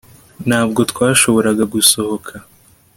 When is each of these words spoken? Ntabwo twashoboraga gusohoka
Ntabwo 0.47 0.79
twashoboraga 0.91 1.63
gusohoka 1.73 2.33